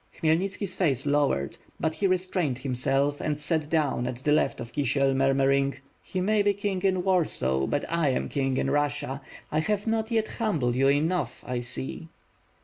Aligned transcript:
Khmyelnitski's 0.19 0.75
faxje 0.75 1.05
lowered, 1.05 1.57
but 1.79 1.93
he 1.93 2.07
restrained 2.07 2.57
himself 2.57 3.21
and 3.21 3.39
sat 3.39 3.69
down 3.69 4.07
at 4.07 4.15
the 4.23 4.31
left 4.31 4.59
of 4.59 4.71
Kisiel, 4.73 5.13
murmuring: 5.15 5.75
"He 6.01 6.19
may 6.21 6.41
be 6.41 6.55
king 6.55 6.81
in 6.81 7.03
Warsaw, 7.03 7.67
but 7.67 7.85
I 7.87 8.09
am 8.09 8.27
king 8.27 8.57
in 8.57 8.65
Bussia. 8.65 9.21
I 9.51 9.59
have 9.59 9.85
not 9.85 10.09
yet 10.09 10.27
humbled 10.27 10.73
you 10.75 10.87
enough, 10.89 11.43
I 11.45 11.59
see." 11.59 12.07